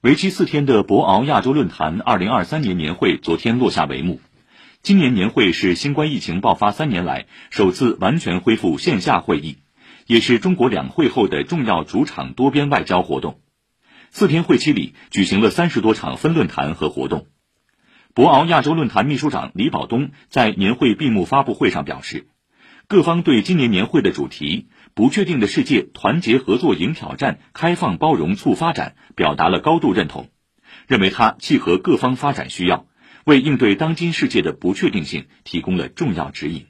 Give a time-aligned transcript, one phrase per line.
[0.00, 4.20] 为期四天的博鳌亚洲论坛二零二三年年会昨天落下帷幕。
[4.80, 9.56] 今年年会是新冠疫情爆发三年来首次完全恢复线下会议，
[10.06, 13.40] 也是中国两会后的重要主场多边外交活动。
[14.10, 17.26] 四天会期里，举行了三十多场分论坛和活动。
[18.14, 22.28] 博鳌亚洲论坛秘书长李保东在年会闭幕发布会上表示，
[22.90, 30.30] 各方对今年年会的主题“不确定的世界，团结合作迎挑战，开放包容促发展”表达了高度认同，
[30.86, 32.86] 认为它契合各方发展需要。
[33.26, 36.64] 为应对当今世界的不确定性提供了重要指引。